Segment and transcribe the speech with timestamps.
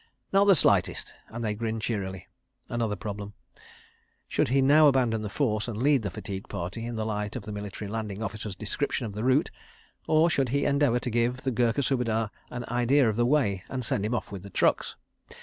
[0.33, 2.27] Not the slightest, and they grinned cheerily.
[2.69, 3.33] Another problem!
[4.27, 7.43] Should he now abandon the force and lead the fatigue party in the light of
[7.43, 9.51] the Military Landing Officer's description of the route,
[10.07, 13.85] or should he endeavour to give the Gurkha Subedar an idea of the way, and
[13.85, 14.95] send him off with the trucks?